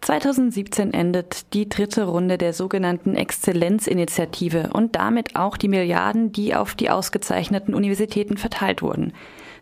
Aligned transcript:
2017 0.00 0.94
endet 0.94 1.52
die 1.52 1.68
dritte 1.68 2.04
Runde 2.04 2.38
der 2.38 2.54
sogenannten 2.54 3.14
Exzellenzinitiative 3.14 4.70
und 4.72 4.96
damit 4.96 5.36
auch 5.36 5.58
die 5.58 5.68
Milliarden, 5.68 6.32
die 6.32 6.54
auf 6.54 6.74
die 6.74 6.90
ausgezeichneten 6.90 7.74
Universitäten 7.74 8.38
verteilt 8.38 8.80
wurden. 8.80 9.12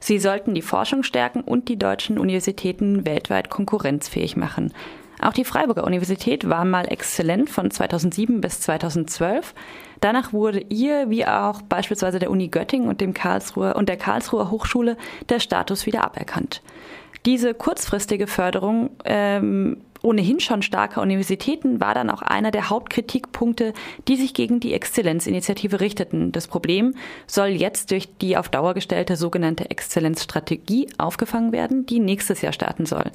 Sie 0.00 0.20
sollten 0.20 0.54
die 0.54 0.62
Forschung 0.62 1.02
stärken 1.02 1.40
und 1.40 1.68
die 1.68 1.78
deutschen 1.78 2.18
Universitäten 2.18 3.04
weltweit 3.04 3.50
konkurrenzfähig 3.50 4.36
machen. 4.36 4.72
Auch 5.20 5.32
die 5.32 5.44
Freiburger 5.44 5.84
Universität 5.84 6.48
war 6.48 6.64
mal 6.64 6.86
exzellent 6.86 7.50
von 7.50 7.72
2007 7.72 8.40
bis 8.40 8.60
2012. 8.60 9.52
Danach 10.00 10.32
wurde 10.32 10.60
ihr, 10.68 11.10
wie 11.10 11.26
auch 11.26 11.62
beispielsweise 11.62 12.20
der 12.20 12.30
Uni 12.30 12.46
Göttingen 12.48 12.88
und 12.88 13.00
dem 13.00 13.14
Karlsruher 13.14 13.74
und 13.74 13.88
der 13.88 13.96
Karlsruher 13.96 14.52
Hochschule, 14.52 14.96
der 15.28 15.40
Status 15.40 15.86
wieder 15.86 16.04
aberkannt. 16.04 16.62
Diese 17.26 17.52
kurzfristige 17.52 18.28
Förderung 18.28 18.90
ähm, 19.04 19.78
ohnehin 20.02 20.40
schon 20.40 20.62
starker 20.62 21.02
Universitäten 21.02 21.80
war 21.80 21.94
dann 21.94 22.10
auch 22.10 22.22
einer 22.22 22.50
der 22.50 22.70
Hauptkritikpunkte, 22.70 23.72
die 24.06 24.16
sich 24.16 24.34
gegen 24.34 24.60
die 24.60 24.72
Exzellenzinitiative 24.72 25.80
richteten. 25.80 26.32
Das 26.32 26.46
Problem 26.46 26.94
soll 27.26 27.48
jetzt 27.48 27.90
durch 27.90 28.08
die 28.18 28.36
auf 28.36 28.48
Dauer 28.48 28.74
gestellte 28.74 29.16
sogenannte 29.16 29.70
Exzellenzstrategie 29.70 30.88
aufgefangen 30.98 31.52
werden, 31.52 31.86
die 31.86 32.00
nächstes 32.00 32.42
Jahr 32.42 32.52
starten 32.52 32.86
soll. 32.86 33.10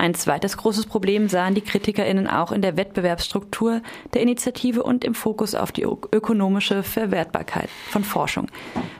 Ein 0.00 0.14
zweites 0.14 0.56
großes 0.56 0.86
Problem 0.86 1.28
sahen 1.28 1.56
die 1.56 1.60
KritikerInnen 1.60 2.28
auch 2.28 2.52
in 2.52 2.62
der 2.62 2.76
Wettbewerbsstruktur 2.76 3.82
der 4.14 4.22
Initiative 4.22 4.84
und 4.84 5.04
im 5.04 5.12
Fokus 5.12 5.56
auf 5.56 5.72
die 5.72 5.82
ökonomische 5.82 6.84
Verwertbarkeit 6.84 7.68
von 7.90 8.04
Forschung. 8.04 8.46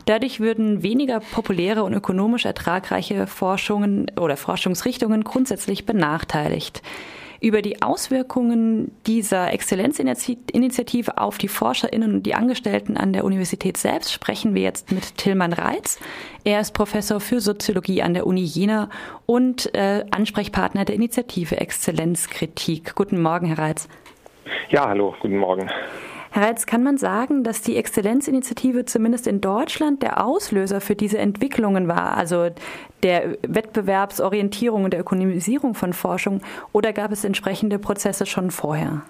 Dadurch 0.07 0.41
würden 0.41 0.83
weniger 0.83 1.21
populäre 1.21 1.85
und 1.85 1.95
ökonomisch 1.95 2.47
ertragreiche 2.47 3.29
Forschungen 3.29 4.11
oder 4.19 4.37
Forschungsrichtungen 4.37 5.23
grundsätzlich 5.23 5.87
benachteiligt. 5.87 6.83
Über 7.41 7.63
die 7.63 7.83
Auswirkungen 7.83 8.91
dieser 9.07 9.53
Exzellenzinitiative 9.53 11.19
auf 11.19 11.39
die 11.39 11.47
ForscherInnen 11.47 12.15
und 12.15 12.23
die 12.25 12.35
Angestellten 12.35 12.97
an 12.97 13.13
der 13.13 13.25
Universität 13.25 13.77
selbst 13.77 14.13
sprechen 14.13 14.55
wir 14.55 14.63
jetzt 14.63 14.91
mit 14.91 15.17
Tillmann 15.17 15.53
Reitz. 15.53 16.01
Er 16.43 16.61
ist 16.61 16.73
Professor 16.73 17.21
für 17.21 17.41
Soziologie 17.41 18.03
an 18.03 18.15
der 18.15 18.27
Uni 18.27 18.43
Jena 18.43 18.91
und 19.27 19.73
äh, 19.75 20.05
Ansprechpartner 20.11 20.85
der 20.85 20.97
Initiative 20.97 21.61
Exzellenzkritik. 21.61 22.97
Guten 22.97 23.23
Morgen, 23.23 23.47
Herr 23.47 23.59
Reitz. 23.59 23.89
Ja, 24.71 24.89
hallo, 24.89 25.15
guten 25.21 25.37
Morgen. 25.37 25.71
Herr 26.31 26.49
Reitz, 26.49 26.67
kann 26.67 26.83
man 26.83 26.99
sagen, 26.99 27.43
dass 27.43 27.63
die 27.63 27.77
Exzellenzinitiative 27.77 28.85
zumindest 28.85 29.27
in 29.27 29.41
Deutschland 29.41 30.03
der 30.03 30.25
Auslöser 30.25 30.81
für 30.81 30.95
diese 30.95 31.19
Entwicklungen 31.19 31.89
war, 31.89 32.17
also 32.17 32.51
der 33.03 33.39
Wettbewerbsorientierung 33.47 34.85
und 34.85 34.93
der 34.93 35.01
Ökonomisierung 35.01 35.75
von 35.75 35.93
Forschung, 35.93 36.43
oder 36.73 36.93
gab 36.93 37.13
es 37.13 37.25
entsprechende 37.25 37.79
Prozesse 37.79 38.27
schon 38.27 38.51
vorher? 38.51 39.03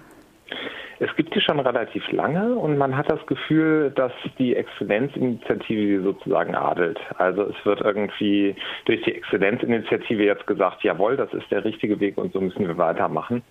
Es 1.01 1.15
gibt 1.15 1.33
die 1.33 1.39
schon 1.39 1.61
relativ 1.61 2.11
lange 2.11 2.55
und 2.55 2.77
man 2.77 2.97
hat 2.97 3.09
das 3.09 3.25
Gefühl, 3.25 3.89
dass 3.91 4.11
die 4.37 4.55
Exzellenzinitiative 4.55 6.03
sozusagen 6.03 6.55
adelt. 6.55 6.99
Also 7.17 7.43
es 7.43 7.65
wird 7.65 7.79
irgendwie 7.79 8.53
durch 8.83 9.01
die 9.03 9.15
Exzellenzinitiative 9.15 10.25
jetzt 10.25 10.45
gesagt, 10.45 10.83
jawohl, 10.83 11.15
das 11.15 11.33
ist 11.33 11.49
der 11.51 11.63
richtige 11.63 12.01
Weg 12.01 12.17
und 12.17 12.33
so 12.33 12.41
müssen 12.41 12.67
wir 12.67 12.77
weitermachen. 12.77 13.43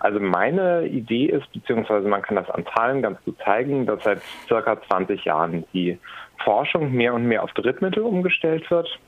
Also 0.00 0.18
meine 0.18 0.86
Idee 0.86 1.26
ist, 1.26 1.50
beziehungsweise 1.52 2.08
man 2.08 2.22
kann 2.22 2.36
das 2.36 2.50
an 2.50 2.66
Zahlen 2.74 3.02
ganz 3.02 3.22
gut 3.24 3.36
zeigen, 3.44 3.86
dass 3.86 4.02
seit 4.02 4.20
circa 4.48 4.80
20 4.88 5.24
Jahren 5.24 5.64
die 5.72 5.98
Forschung 6.42 6.92
mehr 6.92 7.14
und 7.14 7.24
mehr 7.26 7.44
auf 7.44 7.52
Drittmittel 7.52 8.02
umgestellt 8.02 8.68
wird. 8.70 8.98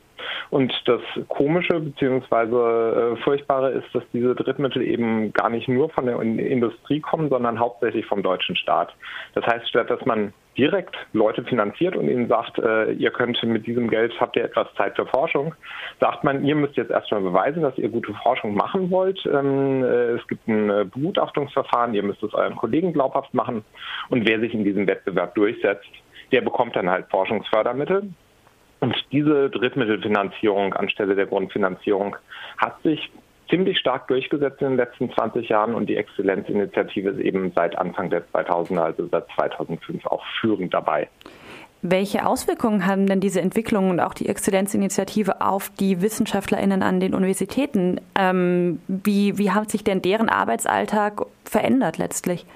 Und 0.50 0.72
das 0.86 1.00
Komische 1.28 1.80
bzw. 1.80 3.12
Äh, 3.12 3.16
Furchtbare 3.16 3.70
ist, 3.70 3.86
dass 3.94 4.02
diese 4.12 4.34
Drittmittel 4.34 4.82
eben 4.82 5.32
gar 5.32 5.50
nicht 5.50 5.68
nur 5.68 5.90
von 5.90 6.06
der 6.06 6.20
Industrie 6.20 7.00
kommen, 7.00 7.28
sondern 7.28 7.58
hauptsächlich 7.58 8.06
vom 8.06 8.22
deutschen 8.22 8.56
Staat. 8.56 8.94
Das 9.34 9.46
heißt, 9.46 9.68
statt 9.68 9.90
dass 9.90 10.04
man 10.04 10.32
direkt 10.58 10.96
Leute 11.12 11.44
finanziert 11.44 11.96
und 11.96 12.08
ihnen 12.08 12.28
sagt, 12.28 12.58
äh, 12.58 12.90
ihr 12.92 13.10
könnt 13.10 13.40
mit 13.44 13.66
diesem 13.66 13.88
Geld, 13.88 14.12
habt 14.20 14.36
ihr 14.36 14.44
etwas 14.44 14.66
Zeit 14.76 14.96
für 14.96 15.06
Forschung, 15.06 15.54
sagt 16.00 16.24
man, 16.24 16.44
ihr 16.44 16.56
müsst 16.56 16.76
jetzt 16.76 16.90
erstmal 16.90 17.20
beweisen, 17.20 17.62
dass 17.62 17.78
ihr 17.78 17.88
gute 17.88 18.12
Forschung 18.14 18.54
machen 18.54 18.90
wollt. 18.90 19.24
Ähm, 19.24 19.84
äh, 19.84 20.16
es 20.16 20.26
gibt 20.26 20.48
ein 20.48 20.68
äh, 20.68 20.84
Begutachtungsverfahren, 20.84 21.94
ihr 21.94 22.02
müsst 22.02 22.22
es 22.24 22.34
euren 22.34 22.56
Kollegen 22.56 22.92
glaubhaft 22.92 23.32
machen 23.32 23.64
und 24.08 24.28
wer 24.28 24.40
sich 24.40 24.52
in 24.52 24.64
diesem 24.64 24.86
Wettbewerb 24.88 25.34
durchsetzt, 25.36 25.88
der 26.32 26.40
bekommt 26.40 26.74
dann 26.74 26.90
halt 26.90 27.06
Forschungsfördermittel. 27.08 28.10
Und 28.80 28.96
diese 29.12 29.50
Drittmittelfinanzierung 29.50 30.74
anstelle 30.74 31.14
der 31.14 31.26
Grundfinanzierung 31.26 32.16
hat 32.58 32.80
sich 32.82 33.10
ziemlich 33.50 33.78
stark 33.78 34.08
durchgesetzt 34.08 34.60
in 34.60 34.68
den 34.68 34.76
letzten 34.76 35.10
20 35.10 35.48
Jahren 35.48 35.74
und 35.74 35.88
die 35.88 35.96
Exzellenzinitiative 35.96 37.10
ist 37.10 37.20
eben 37.20 37.52
seit 37.54 37.76
Anfang 37.78 38.10
der 38.10 38.22
2000er, 38.28 38.80
also 38.80 39.08
seit 39.08 39.26
2005 39.34 40.06
auch 40.06 40.24
führend 40.40 40.74
dabei. 40.74 41.08
Welche 41.80 42.26
Auswirkungen 42.26 42.86
haben 42.86 43.06
denn 43.06 43.20
diese 43.20 43.40
Entwicklungen 43.40 43.90
und 43.90 44.00
auch 44.00 44.12
die 44.12 44.28
Exzellenzinitiative 44.28 45.40
auf 45.40 45.70
die 45.78 46.02
WissenschaftlerInnen 46.02 46.82
an 46.82 46.98
den 46.98 47.14
Universitäten? 47.14 48.00
Ähm, 48.18 48.80
wie, 48.88 49.38
wie 49.38 49.52
hat 49.52 49.70
sich 49.70 49.84
denn 49.84 50.02
deren 50.02 50.28
Arbeitsalltag 50.28 51.22
verändert 51.44 51.96
letztlich? 51.96 52.46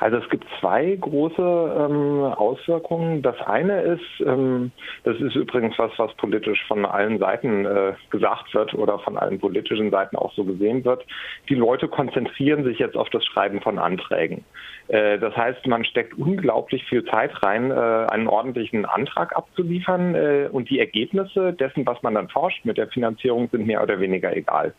Also 0.00 0.18
es 0.18 0.28
gibt 0.30 0.44
zwei 0.60 0.96
große 1.00 1.42
ähm, 1.42 2.24
Auswirkungen. 2.24 3.22
Das 3.22 3.40
eine 3.42 3.80
ist, 3.82 4.26
ähm, 4.26 4.72
das 5.04 5.18
ist 5.20 5.36
übrigens 5.36 5.78
was, 5.78 5.92
was 5.96 6.14
politisch 6.14 6.64
von 6.66 6.84
allen 6.84 7.18
Seiten 7.18 7.64
äh, 7.64 7.92
gesagt 8.10 8.54
wird 8.54 8.74
oder 8.74 8.98
von 8.98 9.16
allen 9.16 9.38
politischen 9.38 9.90
Seiten 9.90 10.16
auch 10.16 10.32
so 10.34 10.44
gesehen 10.44 10.84
wird. 10.84 11.04
Die 11.48 11.54
Leute 11.54 11.88
konzentrieren 11.88 12.64
sich 12.64 12.78
jetzt 12.78 12.96
auf 12.96 13.10
das 13.10 13.24
Schreiben 13.24 13.60
von 13.60 13.78
Anträgen. 13.78 14.44
Äh, 14.88 15.18
das 15.18 15.36
heißt, 15.36 15.66
man 15.66 15.84
steckt 15.84 16.14
unglaublich 16.18 16.84
viel 16.84 17.04
Zeit 17.04 17.42
rein, 17.42 17.70
äh, 17.70 17.74
einen 17.74 18.28
ordentlichen 18.28 18.84
Antrag 18.84 19.36
abzuliefern 19.36 20.14
äh, 20.14 20.48
und 20.50 20.70
die 20.70 20.78
Ergebnisse 20.78 21.52
dessen, 21.52 21.86
was 21.86 22.02
man 22.02 22.14
dann 22.14 22.28
forscht 22.28 22.64
mit 22.64 22.78
der 22.78 22.88
Finanzierung, 22.88 23.48
sind 23.50 23.66
mehr 23.66 23.82
oder 23.82 24.00
weniger 24.00 24.36
egal. 24.36 24.74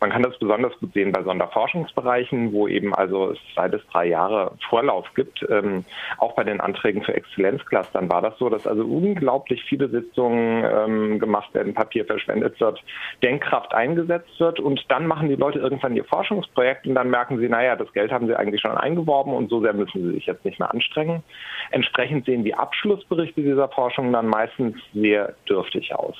Man 0.00 0.10
kann 0.10 0.22
das 0.22 0.38
besonders 0.38 0.72
gut 0.78 0.92
sehen 0.92 1.12
bei 1.12 1.22
Sonderforschungsbereichen, 1.22 2.52
wo 2.52 2.68
eben 2.68 2.94
also 2.94 3.32
es 3.32 3.38
zwei 3.54 3.68
bis 3.68 3.84
drei 3.92 4.06
Jahre 4.06 4.52
Vorlauf 4.68 5.06
gibt. 5.14 5.44
Ähm, 5.50 5.84
auch 6.18 6.34
bei 6.34 6.44
den 6.44 6.60
Anträgen 6.60 7.02
für 7.02 7.14
Exzellenzclustern 7.14 8.08
war 8.08 8.22
das 8.22 8.38
so, 8.38 8.48
dass 8.48 8.66
also 8.66 8.84
unglaublich 8.84 9.64
viele 9.64 9.88
Sitzungen 9.88 10.64
ähm, 10.64 11.18
gemacht 11.18 11.52
werden, 11.54 11.74
Papier 11.74 12.04
verschwendet 12.04 12.60
wird, 12.60 12.82
Denkkraft 13.22 13.74
eingesetzt 13.74 14.38
wird 14.38 14.60
und 14.60 14.84
dann 14.88 15.06
machen 15.06 15.28
die 15.28 15.36
Leute 15.36 15.58
irgendwann 15.58 15.96
ihr 15.96 16.04
Forschungsprojekt 16.04 16.86
und 16.86 16.94
dann 16.94 17.10
merken 17.10 17.38
sie, 17.38 17.48
naja, 17.48 17.74
das 17.74 17.92
Geld 17.92 18.12
haben 18.12 18.28
sie 18.28 18.36
eigentlich 18.36 18.60
schon 18.60 18.76
eingeworben 18.76 19.32
und 19.32 19.50
so 19.50 19.60
sehr 19.60 19.72
müssen 19.72 20.04
sie 20.04 20.12
sich 20.14 20.26
jetzt 20.26 20.44
nicht 20.44 20.60
mehr 20.60 20.72
anstrengen. 20.72 21.22
Entsprechend 21.70 22.26
sehen 22.26 22.44
die 22.44 22.54
Abschlussberichte 22.54 23.42
dieser 23.42 23.68
Forschung 23.68 24.12
dann 24.12 24.28
meistens 24.28 24.76
sehr 24.94 25.34
dürftig 25.48 25.94
aus. 25.94 26.16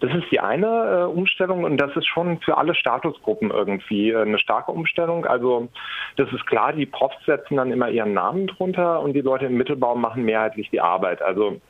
Das 0.00 0.14
ist 0.14 0.30
die 0.30 0.40
eine 0.40 0.66
äh, 0.66 1.04
Umstellung 1.04 1.64
und 1.64 1.76
das 1.76 1.94
ist 1.96 2.06
schon 2.06 2.40
für 2.40 2.56
alle 2.56 2.74
Statusgruppen 2.74 3.50
irgendwie 3.50 4.10
äh, 4.10 4.22
eine 4.22 4.38
starke 4.38 4.72
Umstellung. 4.72 5.26
Also 5.26 5.68
das 6.16 6.32
ist 6.32 6.46
klar, 6.46 6.72
die 6.72 6.86
Profs 6.86 7.24
setzen 7.26 7.56
dann 7.56 7.72
immer 7.72 7.90
ihren 7.90 8.14
Namen 8.14 8.46
drunter 8.46 9.00
und 9.00 9.12
die 9.12 9.20
Leute 9.20 9.46
im 9.46 9.56
Mittelbau 9.56 9.94
machen 9.94 10.24
mehrheitlich 10.24 10.70
die 10.70 10.80
Arbeit. 10.80 11.22
Also 11.22 11.60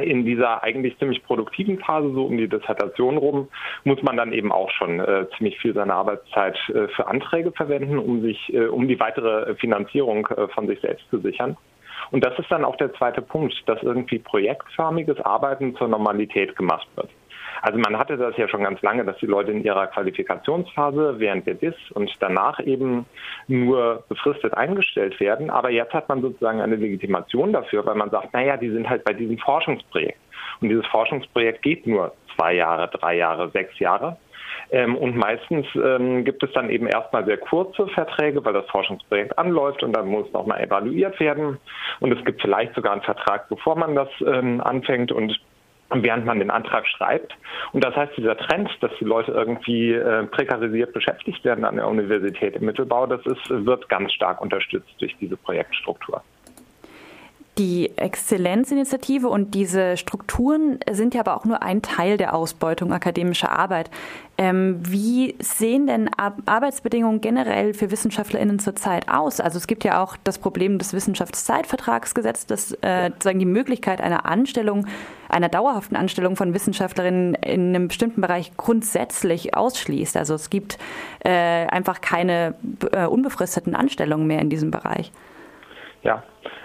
in 0.00 0.24
dieser 0.24 0.62
eigentlich 0.62 0.98
ziemlich 0.98 1.22
produktiven 1.22 1.78
Phase, 1.78 2.12
so 2.12 2.24
um 2.24 2.36
die 2.38 2.48
Dissertation 2.48 3.18
rum, 3.18 3.48
muss 3.84 4.02
man 4.02 4.16
dann 4.16 4.32
eben 4.32 4.50
auch 4.50 4.70
schon 4.70 5.00
äh, 5.00 5.26
ziemlich 5.36 5.58
viel 5.60 5.74
seiner 5.74 5.94
Arbeitszeit 5.94 6.56
äh, 6.70 6.88
für 6.88 7.06
Anträge 7.06 7.52
verwenden, 7.52 7.98
um 7.98 8.22
sich, 8.22 8.52
äh, 8.54 8.66
um 8.66 8.88
die 8.88 8.98
weitere 8.98 9.54
Finanzierung 9.56 10.26
äh, 10.28 10.48
von 10.48 10.66
sich 10.66 10.80
selbst 10.80 11.08
zu 11.10 11.18
sichern. 11.18 11.56
Und 12.10 12.24
das 12.24 12.38
ist 12.38 12.50
dann 12.50 12.64
auch 12.64 12.76
der 12.76 12.92
zweite 12.94 13.22
Punkt, 13.22 13.54
dass 13.66 13.82
irgendwie 13.82 14.18
projektförmiges 14.18 15.20
Arbeiten 15.20 15.76
zur 15.76 15.88
Normalität 15.88 16.56
gemacht 16.56 16.86
wird. 16.96 17.10
Also 17.62 17.78
man 17.78 17.96
hatte 17.96 18.16
das 18.16 18.36
ja 18.36 18.48
schon 18.48 18.64
ganz 18.64 18.82
lange, 18.82 19.04
dass 19.04 19.16
die 19.18 19.26
Leute 19.26 19.52
in 19.52 19.62
ihrer 19.62 19.86
Qualifikationsphase 19.86 21.14
während 21.18 21.46
der 21.46 21.54
DIS 21.54 21.76
und 21.94 22.10
danach 22.18 22.58
eben 22.58 23.06
nur 23.46 24.02
befristet 24.08 24.52
eingestellt 24.54 25.20
werden. 25.20 25.48
Aber 25.48 25.70
jetzt 25.70 25.94
hat 25.94 26.08
man 26.08 26.22
sozusagen 26.22 26.60
eine 26.60 26.74
Legitimation 26.74 27.52
dafür, 27.52 27.86
weil 27.86 27.94
man 27.94 28.10
sagt, 28.10 28.34
naja, 28.34 28.56
die 28.56 28.70
sind 28.70 28.90
halt 28.90 29.04
bei 29.04 29.12
diesem 29.12 29.38
Forschungsprojekt. 29.38 30.18
Und 30.60 30.70
dieses 30.70 30.86
Forschungsprojekt 30.86 31.62
geht 31.62 31.86
nur 31.86 32.12
zwei 32.34 32.54
Jahre, 32.54 32.88
drei 32.88 33.16
Jahre, 33.16 33.48
sechs 33.50 33.78
Jahre. 33.78 34.16
Ähm, 34.72 34.96
und 34.96 35.16
meistens 35.16 35.66
ähm, 35.76 36.24
gibt 36.24 36.42
es 36.42 36.50
dann 36.52 36.68
eben 36.68 36.88
erstmal 36.88 37.24
sehr 37.24 37.38
kurze 37.38 37.86
Verträge, 37.88 38.44
weil 38.44 38.54
das 38.54 38.68
Forschungsprojekt 38.70 39.38
anläuft 39.38 39.84
und 39.84 39.92
dann 39.92 40.08
muss 40.08 40.32
nochmal 40.32 40.60
evaluiert 40.60 41.20
werden. 41.20 41.58
Und 42.00 42.12
es 42.12 42.24
gibt 42.24 42.42
vielleicht 42.42 42.74
sogar 42.74 42.92
einen 42.92 43.02
Vertrag, 43.02 43.48
bevor 43.48 43.76
man 43.76 43.94
das 43.94 44.08
ähm, 44.26 44.60
anfängt. 44.60 45.12
Und 45.12 45.38
während 45.94 46.24
man 46.24 46.38
den 46.38 46.50
Antrag 46.50 46.86
schreibt. 46.86 47.34
Und 47.72 47.84
das 47.84 47.94
heißt, 47.94 48.16
dieser 48.16 48.36
Trend, 48.36 48.70
dass 48.80 48.90
die 48.98 49.04
Leute 49.04 49.32
irgendwie 49.32 49.92
äh, 49.92 50.24
prekarisiert 50.24 50.92
beschäftigt 50.92 51.44
werden 51.44 51.64
an 51.64 51.76
der 51.76 51.88
Universität 51.88 52.56
im 52.56 52.64
Mittelbau, 52.64 53.06
das 53.06 53.24
ist, 53.26 53.50
wird 53.50 53.88
ganz 53.88 54.12
stark 54.12 54.40
unterstützt 54.40 54.94
durch 54.98 55.14
diese 55.20 55.36
Projektstruktur. 55.36 56.22
Die 57.58 57.92
Exzellenzinitiative 57.98 59.28
und 59.28 59.54
diese 59.54 59.98
Strukturen 59.98 60.78
sind 60.90 61.12
ja 61.12 61.20
aber 61.20 61.36
auch 61.36 61.44
nur 61.44 61.62
ein 61.62 61.82
Teil 61.82 62.16
der 62.16 62.34
Ausbeutung 62.34 62.94
akademischer 62.94 63.52
Arbeit. 63.52 63.90
Ähm, 64.38 64.80
wie 64.88 65.34
sehen 65.38 65.86
denn 65.86 66.08
Ar 66.16 66.34
Arbeitsbedingungen 66.46 67.20
generell 67.20 67.74
für 67.74 67.90
WissenschaftlerInnen 67.90 68.58
zurzeit 68.58 69.10
aus? 69.10 69.38
Also 69.38 69.58
es 69.58 69.66
gibt 69.66 69.84
ja 69.84 70.02
auch 70.02 70.16
das 70.24 70.38
Problem 70.38 70.78
des 70.78 70.94
Wissenschaftszeitvertragsgesetzes, 70.94 72.46
das 72.46 72.72
äh, 72.80 73.10
sozusagen 73.10 73.38
die 73.38 73.44
Möglichkeit 73.44 74.00
einer 74.00 74.24
Anstellung, 74.24 74.86
einer 75.28 75.50
dauerhaften 75.50 75.94
Anstellung 75.94 76.36
von 76.36 76.54
Wissenschaftlerinnen 76.54 77.34
in 77.34 77.68
einem 77.68 77.88
bestimmten 77.88 78.22
Bereich 78.22 78.56
grundsätzlich 78.56 79.54
ausschließt. 79.54 80.16
Also 80.16 80.32
es 80.34 80.48
gibt 80.48 80.78
äh, 81.22 81.28
einfach 81.28 82.00
keine 82.00 82.54
äh, 82.92 83.04
unbefristeten 83.04 83.74
Anstellungen 83.74 84.26
mehr 84.26 84.40
in 84.40 84.48
diesem 84.48 84.70
Bereich. 84.70 85.12
Ja, 86.02 86.22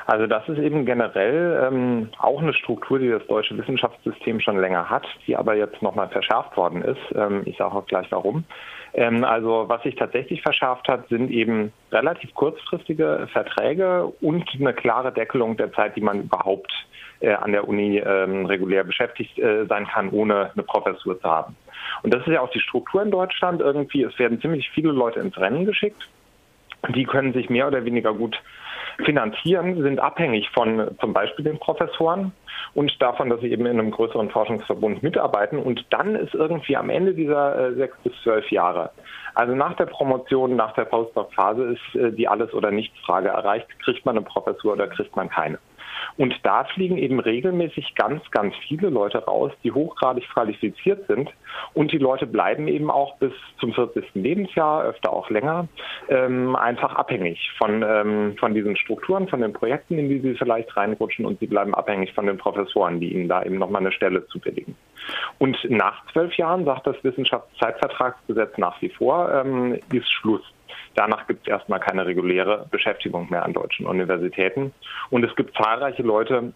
also 0.08 0.26
das 0.26 0.48
ist 0.50 0.58
eben 0.58 0.86
generell 0.86 1.68
ähm, 1.68 2.10
auch 2.18 2.42
eine 2.42 2.54
Struktur, 2.54 2.98
die 2.98 3.10
das 3.10 3.26
deutsche 3.28 3.58
Wissenschaftssystem 3.58 4.40
schon 4.40 4.60
länger 4.60 4.90
hat, 4.90 5.06
die 5.28 5.36
aber 5.36 5.54
jetzt 5.56 5.82
nochmal 5.82 6.10
verschärft 6.10 6.58
worden 6.58 6.82
ist. 6.82 7.02
Ähm, 7.14 7.44
ich 7.46 7.58
sage 7.58 7.76
auch 7.76 7.86
gleich 7.86 8.08
warum. 8.10 8.46
Ähm, 8.94 9.24
also 9.24 9.66
was 9.68 9.84
sich 9.84 9.96
tatsächlich 9.96 10.42
verschärft 10.42 10.88
hat, 10.88 11.08
sind 11.10 11.30
eben 11.30 11.72
relativ 11.92 12.34
kurzfristige 12.34 13.28
Verträge 13.32 14.06
und 14.22 14.50
eine 14.60 14.74
klare 14.74 15.12
Deckelung 15.12 15.56
der 15.56 15.72
Zeit, 15.74 15.96
die 15.96 16.02
man 16.02 16.24
überhaupt 16.24 16.72
äh, 17.20 17.34
an 17.34 17.52
der 17.52 17.68
Uni 17.68 18.00
ähm, 18.00 18.48
regulär 18.48 18.84
beschäftigt 18.84 19.38
äh, 19.38 19.66
sein 19.66 19.86
kann, 19.88 20.10
ohne 20.10 20.52
eine 20.54 20.64
Professur 20.64 21.20
zu 21.20 21.30
haben. 21.30 21.56
Und 22.02 22.14
das 22.14 22.22
ist 22.22 22.34
ja 22.34 22.42
auch 22.42 22.50
die 22.50 22.60
Struktur 22.60 23.04
in 23.04 23.12
Deutschland 23.12 23.62
irgendwie. 23.62 24.04
Es 24.04 24.18
werden 24.18 24.42
ziemlich 24.42 24.70
viele 24.72 24.92
Leute 24.92 25.20
ins 25.20 25.38
Rennen 25.38 25.66
geschickt. 25.66 26.08
Die 26.90 27.06
können 27.06 27.34
sich 27.34 27.50
mehr 27.50 27.68
oder 27.68 27.86
weniger 27.86 28.14
gut 28.14 28.40
finanzieren, 29.04 29.82
sind 29.82 30.00
abhängig 30.00 30.50
von 30.52 30.90
zum 31.00 31.14
Beispiel 31.14 31.46
den 31.46 31.60
Professoren 31.60 32.32
und 32.74 33.02
davon, 33.02 33.30
dass 33.30 33.40
sie 33.42 33.52
eben 33.52 33.66
in 33.66 33.80
einem 33.80 33.92
größeren 33.92 34.30
Forschungsverbund 34.30 35.04
mitarbeiten. 35.04 35.60
Und 35.60 35.86
dann 35.92 36.16
ist 36.16 36.34
irgendwie 36.34 36.76
am 36.76 36.90
Ende 36.90 37.14
dieser 37.14 37.70
äh, 37.70 37.74
sechs 37.76 37.98
bis 38.04 38.14
zwölf 38.24 38.50
Jahre, 38.52 38.92
also 39.38 39.54
nach 39.54 39.76
der 39.76 39.86
Promotion, 39.86 40.56
nach 40.56 40.74
der 40.74 40.86
Postdoc-Phase, 40.86 41.64
ist 41.76 41.96
äh, 41.96 42.12
die 42.12 42.28
Alles- 42.28 42.56
oder 42.56 42.72
Nichts-Frage 42.72 43.30
erreicht. 43.30 43.68
Kriegt 43.84 44.04
man 44.04 44.18
eine 44.18 44.26
Professur 44.26 44.74
oder 44.74 44.88
kriegt 44.88 45.16
man 45.16 45.30
keine? 45.30 45.60
Und 46.16 46.34
da 46.44 46.64
fliegen 46.64 46.98
eben 46.98 47.20
regelmäßig 47.20 47.96
ganz, 47.96 48.24
ganz 48.32 48.56
viele 48.68 48.90
Leute 48.90 49.20
raus, 49.26 49.52
die 49.64 49.72
hochgradig 49.72 50.28
qualifiziert 50.30 51.06
sind. 51.08 51.30
Und 51.74 51.92
die 51.92 51.98
Leute 51.98 52.26
bleiben 52.26 52.68
eben 52.68 52.90
auch 52.90 53.18
bis 53.18 53.34
zum 53.60 53.74
40. 53.74 54.06
Lebensjahr, 54.14 54.84
öfter 54.86 55.12
auch 55.12 55.30
länger, 55.30 55.68
ähm, 56.10 56.56
einfach 56.56 56.96
abhängig 56.96 57.52
von, 57.58 57.84
ähm, 57.88 58.36
von 58.40 58.54
diesen 58.54 58.76
Strukturen, 58.78 59.28
von 59.28 59.42
den 59.42 59.54
Projekten, 59.54 59.98
in 59.98 60.10
die 60.10 60.20
sie 60.20 60.36
vielleicht 60.36 60.76
reinrutschen. 60.78 61.26
Und 61.26 61.40
sie 61.40 61.48
bleiben 61.48 61.76
abhängig 61.76 62.14
von 62.14 62.26
den 62.26 62.38
Professoren, 62.38 63.00
die 63.00 63.14
ihnen 63.14 63.28
da 63.28 63.44
eben 63.44 63.58
nochmal 63.58 63.82
eine 63.82 63.92
Stelle 63.92 64.26
zu 64.28 64.40
billigen. 64.40 64.76
Und 65.40 65.58
nach 65.70 66.06
zwölf 66.12 66.34
Jahren 66.36 66.66
sagt 66.66 66.88
das 66.88 67.02
Wissenschaftszeitvertragsgesetz 67.04 68.58
nach 68.58 68.82
wie 68.82 68.90
vor, 68.90 69.32
ähm, 69.34 69.80
ist 69.92 70.12
Schluss. 70.12 70.44
Danach 70.96 71.28
gibt 71.28 71.42
es 71.42 71.48
erstmal 71.48 71.80
keine 71.80 72.06
reguläre 72.06 72.68
Beschäftigung 72.72 73.28
mehr 73.30 73.44
an 73.44 73.54
deutschen 73.54 73.86
Universitäten. 73.86 74.74
Und 75.10 75.24
es 75.24 75.36
gibt 75.36 75.56
zahlreiche 75.58 76.04
Leute, 76.04 76.54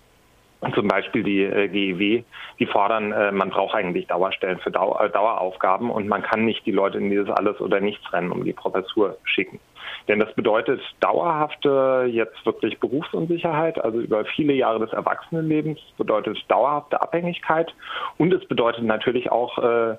zum 0.75 0.87
Beispiel 0.87 1.23
die 1.23 1.41
äh, 1.43 1.67
GEW, 1.67 2.23
die 2.59 2.65
fordern, 2.67 3.11
äh, 3.11 3.31
man 3.31 3.49
braucht 3.49 3.73
eigentlich 3.73 4.07
Dauerstellen 4.07 4.59
für 4.59 4.69
Dau 4.69 4.99
äh, 4.99 5.09
Daueraufgaben 5.09 5.89
und 5.89 6.07
man 6.07 6.21
kann 6.21 6.45
nicht 6.45 6.65
die 6.65 6.71
Leute 6.71 6.99
in 6.99 7.09
dieses 7.09 7.29
Alles- 7.29 7.59
oder 7.59 7.79
Nichts-Rennen 7.79 8.31
um 8.31 8.43
die 8.45 8.53
Professur 8.53 9.17
schicken. 9.23 9.59
Denn 10.07 10.19
das 10.19 10.33
bedeutet 10.35 10.81
dauerhafte, 10.99 12.07
jetzt 12.11 12.45
wirklich 12.45 12.79
Berufsunsicherheit, 12.79 13.83
also 13.83 13.99
über 13.99 14.25
viele 14.25 14.53
Jahre 14.53 14.79
des 14.79 14.93
Erwachsenenlebens, 14.93 15.79
bedeutet 15.97 16.37
dauerhafte 16.47 17.01
Abhängigkeit 17.01 17.73
und 18.17 18.33
es 18.33 18.45
bedeutet 18.47 18.83
natürlich 18.83 19.31
auch 19.31 19.57
äh, 19.57 19.95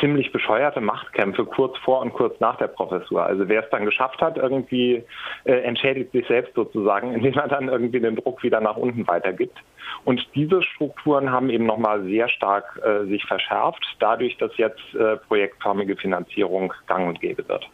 ziemlich 0.00 0.32
bescheuerte 0.32 0.80
Machtkämpfe 0.80 1.44
kurz 1.44 1.76
vor 1.78 2.00
und 2.00 2.12
kurz 2.12 2.40
nach 2.40 2.56
der 2.56 2.68
Professur. 2.68 3.24
Also 3.24 3.48
wer 3.48 3.62
es 3.64 3.70
dann 3.70 3.84
geschafft 3.84 4.20
hat, 4.20 4.36
irgendwie 4.36 5.04
äh, 5.44 5.52
entschädigt 5.52 6.12
sich 6.12 6.26
selbst 6.26 6.54
sozusagen, 6.54 7.12
indem 7.14 7.34
er 7.34 7.48
dann 7.48 7.68
irgendwie 7.68 8.00
den 8.00 8.16
Druck 8.16 8.42
wieder 8.42 8.60
nach 8.60 8.76
unten 8.76 9.06
weitergibt. 9.06 9.58
Und 10.04 10.26
diese 10.34 10.62
Strukturen 10.62 11.30
haben 11.30 11.50
eben 11.50 11.66
nochmal 11.66 12.02
sehr 12.04 12.28
stark 12.28 12.80
äh, 12.84 13.06
sich 13.06 13.24
verschärft, 13.24 13.84
dadurch, 13.98 14.36
dass 14.38 14.56
jetzt 14.56 14.94
äh, 14.94 15.16
projektförmige 15.16 15.96
Finanzierung 15.96 16.72
gang 16.86 17.08
und 17.08 17.20
gäbe 17.20 17.46
wird. 17.48 17.68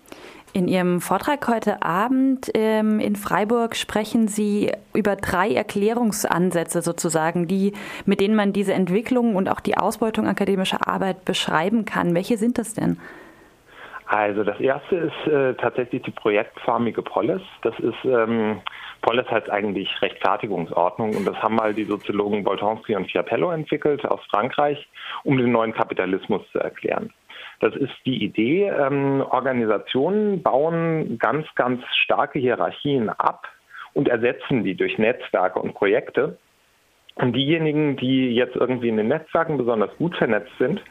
In 0.52 0.68
Ihrem 0.68 1.00
Vortrag 1.00 1.46
heute 1.48 1.82
Abend 1.82 2.50
ähm, 2.54 2.98
in 2.98 3.14
Freiburg 3.14 3.76
sprechen 3.76 4.26
Sie 4.26 4.72
über 4.94 5.16
drei 5.16 5.52
Erklärungsansätze 5.52 6.80
sozusagen, 6.80 7.46
die, 7.46 7.74
mit 8.06 8.20
denen 8.20 8.34
man 8.34 8.52
diese 8.54 8.72
Entwicklung 8.72 9.36
und 9.36 9.50
auch 9.50 9.60
die 9.60 9.76
Ausbeutung 9.76 10.26
akademischer 10.26 10.88
Arbeit 10.88 11.24
beschreiben 11.26 11.84
kann. 11.84 12.14
Welche 12.14 12.38
sind 12.38 12.58
das 12.58 12.72
denn? 12.72 12.98
Also 14.06 14.44
das 14.44 14.58
erste 14.60 14.96
ist 14.96 15.26
äh, 15.26 15.54
tatsächlich 15.54 16.02
die 16.02 16.12
projektförmige 16.12 17.02
Polis. 17.02 17.42
Das 17.62 17.76
ist 17.80 18.04
ähm, 18.04 18.60
Polis 19.02 19.28
heißt 19.28 19.50
eigentlich 19.50 19.90
Rechtfertigungsordnung 20.00 21.16
und 21.16 21.24
das 21.26 21.36
haben 21.36 21.56
mal 21.56 21.74
die 21.74 21.84
Soziologen 21.84 22.44
Boltanski 22.44 22.94
und 22.94 23.08
Chiapello 23.08 23.50
entwickelt 23.50 24.04
aus 24.04 24.20
Frankreich, 24.30 24.88
um 25.24 25.36
den 25.36 25.50
neuen 25.52 25.72
Kapitalismus 25.72 26.42
zu 26.52 26.58
erklären. 26.60 27.12
Das 27.60 27.74
ist 27.74 27.94
die 28.04 28.22
Idee. 28.22 28.68
Ähm, 28.68 29.24
Organisationen 29.30 30.42
bauen 30.42 31.18
ganz, 31.18 31.46
ganz 31.54 31.82
starke 32.04 32.38
Hierarchien 32.38 33.08
ab 33.08 33.48
und 33.94 34.08
ersetzen 34.08 34.64
die 34.64 34.74
durch 34.74 34.98
Netzwerke 34.98 35.58
und 35.58 35.74
Projekte. 35.74 36.38
Und 37.18 37.34
diejenigen, 37.34 37.96
die 37.96 38.34
jetzt 38.34 38.56
irgendwie 38.56 38.90
in 38.90 38.98
den 38.98 39.08
Netzwerken 39.08 39.56
besonders 39.56 39.90
gut 39.96 40.14
vernetzt 40.16 40.52
sind 40.58 40.82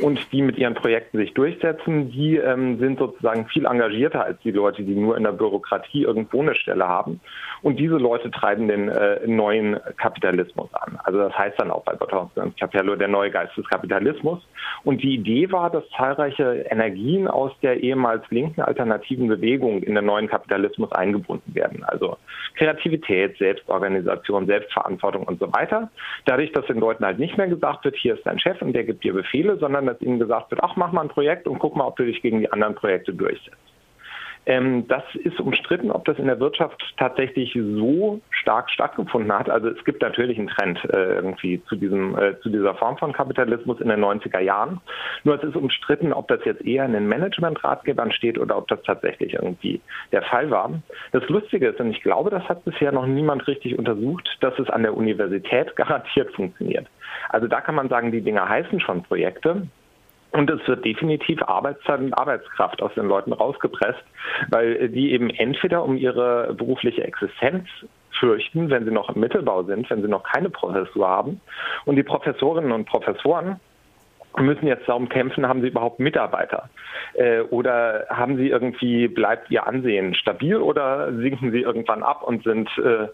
und 0.00 0.20
die 0.32 0.42
mit 0.42 0.58
ihren 0.58 0.74
Projekten 0.74 1.18
sich 1.18 1.34
durchsetzen, 1.34 2.10
die 2.10 2.36
ähm, 2.36 2.80
sind 2.80 2.98
sozusagen 2.98 3.46
viel 3.46 3.64
engagierter 3.64 4.24
als 4.24 4.40
die 4.40 4.50
Leute, 4.50 4.82
die 4.82 4.96
nur 4.96 5.16
in 5.16 5.22
der 5.22 5.30
Bürokratie 5.30 6.02
irgendwo 6.02 6.42
eine 6.42 6.56
Stelle 6.56 6.88
haben. 6.88 7.20
Und 7.62 7.78
diese 7.78 7.96
Leute 7.96 8.28
treiben 8.32 8.66
den 8.66 8.88
äh, 8.88 9.24
neuen 9.28 9.78
Kapitalismus 9.98 10.68
an. 10.74 10.98
Also 11.04 11.20
das 11.20 11.38
heißt 11.38 11.60
dann 11.60 11.70
auch 11.70 11.84
bei 11.84 11.94
Bertelsmann 11.94 12.48
und 12.48 12.58
Capello 12.58 12.96
der 12.96 13.08
neue 13.08 13.30
Geist 13.30 13.56
des 13.56 13.68
Kapitalismus. 13.68 14.40
Und 14.82 15.00
die 15.04 15.14
Idee 15.14 15.52
war, 15.52 15.70
dass 15.70 15.88
zahlreiche 15.96 16.66
Energien 16.70 17.28
aus 17.28 17.52
der 17.62 17.80
ehemals 17.80 18.24
linken 18.30 18.62
alternativen 18.62 19.28
Bewegung 19.28 19.84
in 19.84 19.94
den 19.94 20.06
neuen 20.06 20.26
Kapitalismus 20.26 20.90
eingebunden 20.90 21.54
werden. 21.54 21.84
Also 21.84 22.16
Kreativität, 22.56 23.38
Selbstorganisation, 23.38 24.46
Selbstverantwortung 24.46 25.22
und 25.22 25.38
so 25.38 25.52
weiter. 25.52 25.67
Dadurch, 26.24 26.52
dass 26.52 26.66
den 26.66 26.78
Leuten 26.78 27.04
halt 27.04 27.18
nicht 27.18 27.36
mehr 27.36 27.48
gesagt 27.48 27.84
wird, 27.84 27.96
hier 27.96 28.14
ist 28.14 28.26
dein 28.26 28.38
Chef 28.38 28.60
und 28.62 28.72
der 28.72 28.84
gibt 28.84 29.04
dir 29.04 29.12
Befehle, 29.12 29.56
sondern 29.58 29.86
dass 29.86 30.00
ihnen 30.00 30.18
gesagt 30.18 30.50
wird, 30.50 30.62
ach, 30.62 30.76
mach 30.76 30.92
mal 30.92 31.02
ein 31.02 31.08
Projekt 31.08 31.46
und 31.46 31.58
guck 31.58 31.76
mal, 31.76 31.86
ob 31.86 31.96
du 31.96 32.04
dich 32.04 32.22
gegen 32.22 32.40
die 32.40 32.52
anderen 32.52 32.74
Projekte 32.74 33.12
durchsetzt. 33.12 33.56
Ähm, 34.46 34.88
das 34.88 35.02
ist 35.14 35.40
umstritten, 35.40 35.90
ob 35.90 36.04
das 36.04 36.18
in 36.18 36.26
der 36.26 36.40
Wirtschaft 36.40 36.82
tatsächlich 36.96 37.52
so 37.52 38.20
stark 38.30 38.70
stattgefunden 38.70 39.32
hat. 39.32 39.50
Also 39.50 39.68
es 39.68 39.84
gibt 39.84 40.02
natürlich 40.02 40.38
einen 40.38 40.48
Trend 40.48 40.82
äh, 40.92 41.14
irgendwie 41.16 41.62
zu, 41.64 41.76
diesem, 41.76 42.16
äh, 42.18 42.38
zu 42.40 42.48
dieser 42.48 42.74
Form 42.74 42.96
von 42.96 43.12
Kapitalismus 43.12 43.80
in 43.80 43.88
den 43.88 44.02
90er 44.02 44.40
Jahren. 44.40 44.80
Nur 45.24 45.36
es 45.36 45.42
ist 45.42 45.56
umstritten, 45.56 46.12
ob 46.12 46.28
das 46.28 46.40
jetzt 46.44 46.64
eher 46.64 46.84
in 46.84 46.92
den 46.92 47.08
Managementratgebern 47.08 48.12
steht 48.12 48.38
oder 48.38 48.56
ob 48.56 48.68
das 48.68 48.82
tatsächlich 48.82 49.34
irgendwie 49.34 49.80
der 50.12 50.22
Fall 50.22 50.50
war. 50.50 50.70
Das 51.12 51.28
Lustige 51.28 51.68
ist, 51.68 51.80
und 51.80 51.90
ich 51.90 52.02
glaube, 52.02 52.30
das 52.30 52.48
hat 52.48 52.64
bisher 52.64 52.92
noch 52.92 53.06
niemand 53.06 53.46
richtig 53.46 53.78
untersucht, 53.78 54.38
dass 54.40 54.58
es 54.58 54.70
an 54.70 54.82
der 54.82 54.96
Universität 54.96 55.76
garantiert 55.76 56.32
funktioniert. 56.34 56.86
Also 57.28 57.46
da 57.46 57.60
kann 57.60 57.74
man 57.74 57.88
sagen, 57.88 58.12
die 58.12 58.20
Dinge 58.20 58.48
heißen 58.48 58.80
schon 58.80 59.02
Projekte. 59.02 59.68
Und 60.38 60.48
es 60.50 60.68
wird 60.68 60.84
definitiv 60.84 61.42
Arbeitszeit 61.42 61.98
und 61.98 62.14
Arbeitskraft 62.14 62.80
aus 62.80 62.94
den 62.94 63.08
Leuten 63.08 63.32
rausgepresst, 63.32 64.04
weil 64.50 64.88
die 64.88 65.10
eben 65.10 65.30
entweder 65.30 65.82
um 65.82 65.96
ihre 65.96 66.54
berufliche 66.54 67.02
Existenz 67.02 67.66
fürchten, 68.20 68.70
wenn 68.70 68.84
sie 68.84 68.92
noch 68.92 69.10
im 69.10 69.20
Mittelbau 69.20 69.64
sind, 69.64 69.90
wenn 69.90 70.00
sie 70.00 70.06
noch 70.06 70.22
keine 70.22 70.48
Professur 70.48 71.08
haben. 71.08 71.40
Und 71.86 71.96
die 71.96 72.04
Professorinnen 72.04 72.70
und 72.70 72.84
Professoren 72.84 73.58
müssen 74.40 74.66
jetzt 74.66 74.88
darum 74.88 75.08
kämpfen, 75.08 75.46
haben 75.46 75.60
sie 75.60 75.68
überhaupt 75.68 76.00
Mitarbeiter? 76.00 76.68
Äh, 77.14 77.40
oder 77.40 78.06
haben 78.10 78.36
sie 78.36 78.48
irgendwie, 78.48 79.08
bleibt 79.08 79.50
ihr 79.50 79.66
Ansehen 79.66 80.14
stabil 80.14 80.56
oder 80.56 81.12
sinken 81.12 81.52
sie 81.52 81.60
irgendwann 81.60 82.02
ab 82.02 82.22
und 82.22 82.44
sind, 82.44 82.68
äh, 82.78 83.08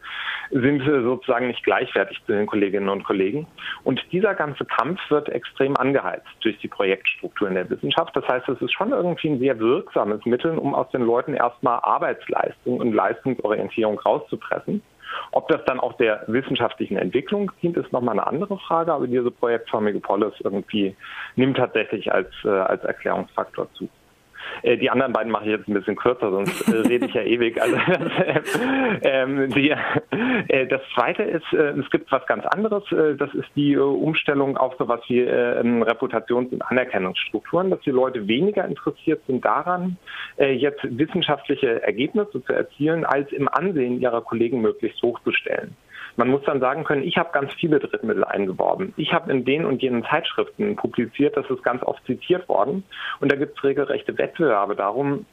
sind 0.51 0.83
sozusagen 0.85 1.49
nicht 1.49 1.65
gleichwertig 1.65 2.21
zu 2.27 2.33
den 2.33 2.47
Kolleginnen 2.47 2.89
und 2.89 3.05
Kollegen? 3.05 3.47
Und 3.83 4.01
dieser 4.13 4.35
ganze 4.35 4.65
Kampf 4.65 5.01
wird 5.11 5.29
extrem 5.29 5.77
angeheizt 5.77 6.27
durch 6.41 6.59
die 6.59 6.69
Projektstruktur 6.69 7.49
in 7.49 7.55
der 7.55 7.69
Wissenschaft. 7.71 8.15
Das 8.17 8.27
heißt, 8.27 8.49
es 8.49 8.61
ist 8.61 8.73
schon 8.73 8.91
irgendwie 8.91 9.29
ein 9.29 9.39
sehr 9.39 9.59
wirksames 9.59 10.25
Mittel, 10.25 10.59
um 10.59 10.75
aus 10.75 10.91
den 10.91 11.03
Leuten 11.03 11.35
erstmal 11.35 11.81
Arbeitsleistung 11.83 12.79
und 12.79 12.93
Leistungsorientierung 12.93 13.99
rauszupressen. 13.99 14.83
Ob 15.33 15.49
das 15.49 15.65
dann 15.67 15.81
auch 15.81 15.95
der 15.95 16.25
wissenschaftlichen 16.27 16.97
Entwicklung 16.97 17.51
dient, 17.63 17.77
ist 17.77 17.93
nochmal 17.93 18.19
eine 18.19 18.27
andere 18.27 18.59
Frage, 18.59 18.93
aber 18.93 19.07
diese 19.07 19.31
projektförmige 19.31 20.01
Polis 20.01 20.35
irgendwie 20.43 20.97
nimmt 21.37 21.57
tatsächlich 21.57 22.13
als, 22.13 22.29
äh, 22.45 22.49
als 22.49 22.85
Erklärungsfaktor 22.85 23.69
zu. 23.75 23.89
Äh, 24.63 24.77
die 24.77 24.91
anderen 24.91 25.13
beiden 25.13 25.33
mache 25.33 25.45
ich 25.45 25.51
jetzt 25.51 25.69
ein 25.69 25.75
bisschen 25.75 25.97
kürzer, 25.97 26.31
sonst 26.31 26.69
äh, 26.69 26.77
rede 26.89 27.07
ich 27.07 27.15
ja 27.15 27.23
ewig. 27.23 27.61
Also, 27.61 27.77
ähm, 29.03 29.51
die, 29.51 29.71
äh, 30.49 30.67
das 30.67 30.81
zweite 30.95 31.23
ist, 31.23 31.53
es 31.53 31.91
gibt 31.91 32.11
was 32.11 32.27
ganz 32.27 32.45
anderes. 32.47 32.85
Das 32.91 33.33
ist 33.35 33.49
die 33.57 33.77
Umstellung 33.77 34.57
auf 34.57 34.75
sowas 34.79 35.01
wie 35.09 35.21
ähm, 35.21 35.83
Reputations- 35.83 36.53
und 36.53 36.63
Anerkennungsstrukturen, 36.63 37.71
dass 37.71 37.81
die 37.81 37.91
Leute 37.91 38.27
weniger 38.29 38.65
interessiert 38.65 39.23
sind 39.27 39.45
daran, 39.45 39.97
jetzt 40.39 40.81
wissenschaftliche 40.83 41.83
Ergebnisse 41.83 42.43
zu 42.43 42.53
erzielen, 42.53 43.05
als 43.05 43.31
im 43.33 43.49
Ansehen 43.49 44.01
ihrer 44.01 44.21
Kollegen 44.23 44.61
möglichst 44.61 45.03
hochzustellen. 45.03 45.77
Man 46.17 46.29
muss 46.29 46.43
dann 46.45 46.61
sagen 46.61 46.85
können, 46.85 47.03
ich 47.03 47.17
habe 47.17 47.31
ganz 47.33 47.53
viele 47.55 47.81
Drittmittel 47.81 48.25
eingeworben. 48.25 48.93
Ich 48.97 49.13
habe 49.13 49.33
in 49.33 49.45
den 49.45 49.65
und 49.65 49.83
jenen 49.83 50.05
Zeitschriften 50.05 50.77
publiziert, 50.77 51.37
das 51.37 51.49
ist 51.51 51.63
ganz 51.63 51.83
oft 51.83 52.05
zitiert 52.07 52.49
worden. 52.49 52.85
Und 53.21 53.33
da 53.33 53.37
gibt 53.37 53.59
es 53.59 53.65
regelrechte 53.65 54.17
Wettbewerbe 54.17 54.77
darum, 54.77 55.27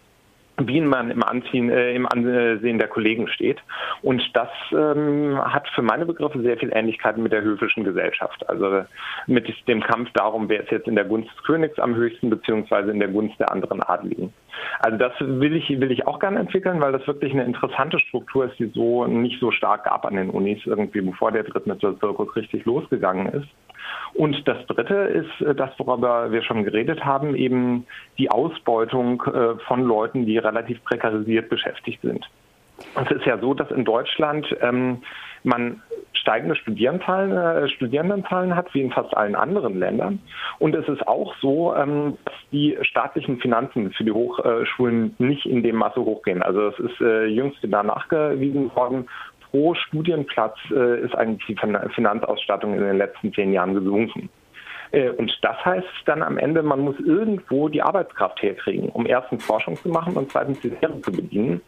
wie 0.68 0.82
man 0.82 1.12
im, 1.12 1.24
Anziehen, 1.24 1.70
äh, 1.70 1.94
im 1.94 2.06
Ansehen 2.06 2.80
der 2.80 2.88
Kollegen 2.88 3.28
steht. 3.28 3.58
Und 4.02 4.22
das 4.34 4.50
ähm, 4.72 5.40
hat 5.44 5.68
für 5.70 5.82
meine 5.82 6.06
Begriffe 6.06 6.42
sehr 6.42 6.58
viel 6.58 6.72
Ähnlichkeiten 6.74 7.24
mit 7.24 7.32
der 7.32 7.42
höfischen 7.42 7.84
Gesellschaft. 7.84 8.48
Also 8.50 8.86
mit 9.28 9.48
dem 9.68 9.82
Kampf 9.82 10.10
darum, 10.14 10.50
wer 10.50 10.62
ist 10.62 10.72
jetzt 10.72 10.88
in 10.88 10.96
der 10.96 11.06
Gunst 11.06 11.30
des 11.32 11.44
Königs 11.44 11.80
am 11.80 11.96
höchsten, 11.96 12.30
beziehungsweise 12.30 12.92
in 12.92 13.00
der 13.00 13.10
Gunst 13.10 13.40
der 13.40 13.52
anderen 13.52 13.82
Adligen. 13.84 14.34
Also 14.80 14.98
das 14.98 15.14
will 15.20 15.56
ich, 15.56 15.70
will 15.70 15.92
ich 15.92 16.08
auch 16.08 16.20
gerne 16.20 16.40
entwickeln, 16.40 16.82
weil 16.82 16.92
das 16.92 17.06
wirklich 17.08 17.34
eine 17.34 17.44
interessante 17.44 18.00
Struktur 18.00 18.46
ist, 18.46 18.60
die 18.60 18.72
so 18.74 19.06
nicht 19.06 19.40
so 19.40 19.52
stark 19.52 19.86
gab 19.86 20.06
an 20.06 20.16
den 20.16 20.30
Unis 20.30 20.60
irgendwie, 20.66 21.02
bevor 21.02 21.32
der 21.32 21.44
Drittmittelzirkus 21.44 22.36
richtig 22.36 22.66
losgegangen 22.66 23.28
ist. 23.28 23.48
Und 24.14 24.48
das 24.48 24.66
Dritte 24.68 24.96
ist 24.96 25.48
äh, 25.48 25.56
das, 25.56 25.72
worüber 25.78 26.32
wir 26.32 26.42
schon 26.44 26.64
geredet 26.64 27.04
haben, 27.06 27.36
eben 27.36 27.86
die 28.18 28.30
Ausbeutung 28.30 29.24
äh, 29.24 29.56
von 29.68 29.84
Leuten, 29.84 30.26
die 30.26 30.38
relativ 30.38 30.84
prekarisiert 30.84 31.50
beschäftigt 31.50 32.02
sind. 32.02 32.30
Es 32.96 33.12
ist 33.12 33.26
ja 33.26 33.38
so, 33.38 33.54
dass 33.54 33.70
in 33.72 33.86
Deutschland 33.86 34.48
ähm, 34.62 35.04
man 35.44 35.82
steigende 36.14 36.56
Studierendenzahlen, 36.56 37.36
äh, 37.36 37.70
Studierendenzahlen 37.70 38.56
hat, 38.56 38.74
wie 38.74 38.82
in 38.82 38.92
fast 38.92 39.16
allen 39.16 39.36
anderen 39.36 39.80
Ländern. 39.80 40.20
Und 40.60 40.76
es 40.76 40.88
ist 40.88 41.08
auch 41.08 41.36
so, 41.42 41.76
ähm, 41.76 42.18
dass 42.26 42.36
die 42.52 42.78
staatlichen 42.82 43.40
Finanzen 43.40 43.92
für 43.92 44.04
die 44.04 44.12
Hochschulen 44.12 45.16
nicht 45.18 45.46
in 45.46 45.64
dem 45.64 45.78
Maße 45.78 46.00
hochgehen. 46.00 46.44
Also 46.44 46.68
es 46.68 46.80
ist 46.80 47.02
äh, 47.02 47.26
jüngst 47.26 47.62
wieder 47.64 47.82
nachgewiesen 47.84 48.74
worden, 48.76 49.08
pro 49.52 49.76
Studienplatz 49.76 50.58
äh, 50.72 51.02
ist 51.02 51.14
eigentlich 51.16 51.46
die 51.46 51.90
Finanzausstattung 51.94 52.74
in 52.74 52.82
den 52.82 52.98
letzten 52.98 53.34
zehn 53.34 53.54
Jahren 53.54 53.76
gesunken. 53.76 54.30
Äh, 54.92 55.10
und 55.10 55.38
das 55.42 55.64
heißt 55.64 55.88
dann 56.06 56.24
am 56.24 56.38
Ende, 56.38 56.64
man 56.64 56.80
muss 56.80 57.00
irgendwo 57.00 57.70
die 57.70 57.82
Arbeitskraft 57.82 58.42
herkriegen, 58.42 58.90
um 58.90 59.06
erstens 59.06 59.46
Forschung 59.46 59.76
zu 59.76 59.90
machen 59.90 60.16
und 60.16 60.32
zweitens 60.32 60.60
die 60.62 60.70
Lehre 60.70 61.00
zu 61.02 61.12
bedienen. 61.12 61.62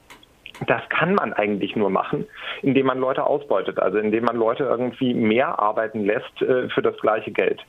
Das 0.67 0.81
kann 0.89 1.15
man 1.15 1.33
eigentlich 1.33 1.75
nur 1.75 1.89
machen, 1.89 2.25
indem 2.61 2.85
man 2.85 2.99
Leute 2.99 3.25
ausbeutet, 3.25 3.79
also 3.79 3.97
indem 3.97 4.25
man 4.25 4.37
Leute 4.37 4.63
irgendwie 4.63 5.13
mehr 5.13 5.59
arbeiten 5.59 6.05
lässt 6.05 6.41
äh, 6.41 6.69
für 6.69 6.81
das 6.81 6.97
gleiche 6.99 7.31
Geld. 7.31 7.61